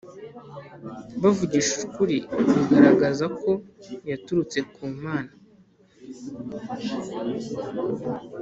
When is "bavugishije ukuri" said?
1.21-2.17